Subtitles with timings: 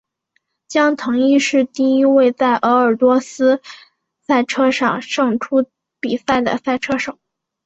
[0.67, 3.61] 江腾一是第一位在鄂尔多斯
[4.25, 5.63] 赛车场胜出
[5.99, 7.19] 比赛的赛车手。